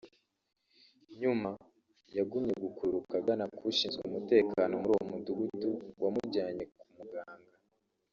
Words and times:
nyuma 1.21 1.49
yagumye 2.17 2.53
gukururuka 2.63 3.13
agana 3.21 3.45
k’ 3.55 3.57
ushinzwe 3.69 4.01
umutekano 4.09 4.73
muri 4.81 4.91
uwo 4.95 5.03
Mudugudu 5.11 5.69
wamujyanye 6.01 6.63
ku 6.77 6.85
muganga 6.97 7.55